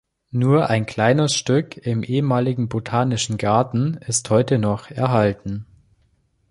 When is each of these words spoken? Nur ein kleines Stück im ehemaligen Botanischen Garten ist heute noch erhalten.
Nur 0.31 0.71
ein 0.71 0.87
kleines 0.87 1.35
Stück 1.37 1.77
im 1.77 2.01
ehemaligen 2.01 2.69
Botanischen 2.69 3.37
Garten 3.37 3.97
ist 3.97 4.31
heute 4.31 4.57
noch 4.57 4.89
erhalten. 4.89 5.67